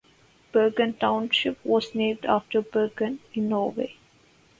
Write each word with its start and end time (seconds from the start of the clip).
Bergen 0.51 0.97
Township 0.97 1.63
was 1.63 1.93
named 1.93 2.25
after 2.25 2.63
Bergen, 2.63 3.19
in 3.35 3.49
Norway. 3.49 3.97